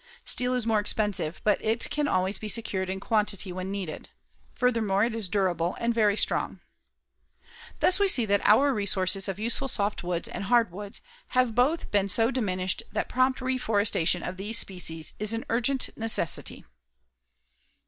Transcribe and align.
Steel 0.25 0.55
is 0.55 0.65
more 0.65 0.79
expensive 0.79 1.41
but 1.43 1.63
it 1.63 1.87
can 1.91 2.07
always 2.07 2.39
be 2.39 2.49
secured 2.49 2.89
in 2.89 2.99
quantity 2.99 3.51
when 3.51 3.69
needed. 3.69 4.09
Furthermore, 4.55 5.03
it 5.03 5.13
is 5.13 5.29
durable 5.29 5.77
and 5.79 5.93
very 5.93 6.17
strong. 6.17 6.59
Thus 7.81 7.99
we 7.99 8.07
see 8.07 8.25
that 8.25 8.41
our 8.43 8.73
resources 8.73 9.27
of 9.27 9.37
useful 9.37 9.67
soft 9.67 10.03
woods 10.03 10.27
and 10.27 10.45
hard 10.45 10.71
woods 10.71 11.01
have 11.37 11.53
both 11.53 11.91
been 11.91 12.09
so 12.09 12.31
diminished 12.31 12.81
that 12.91 13.09
prompt 13.09 13.41
reforestation 13.41 14.23
of 14.23 14.37
these 14.37 14.57
species 14.57 15.13
is 15.19 15.33
an 15.33 15.45
urgent 15.49 15.95
necessity. 15.95 16.65